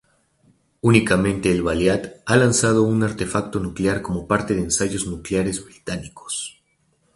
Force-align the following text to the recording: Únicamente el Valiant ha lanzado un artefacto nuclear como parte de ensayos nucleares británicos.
Únicamente 0.81 1.51
el 1.51 1.61
Valiant 1.61 2.07
ha 2.25 2.35
lanzado 2.35 2.81
un 2.81 3.03
artefacto 3.03 3.59
nuclear 3.59 4.01
como 4.01 4.25
parte 4.27 4.55
de 4.55 4.61
ensayos 4.63 5.05
nucleares 5.05 5.63
británicos. 5.63 6.59